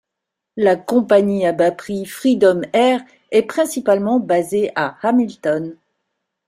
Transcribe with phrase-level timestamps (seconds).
[0.57, 5.77] La compagnie à bas prix Freedom Air est principalement basée à Hamilton.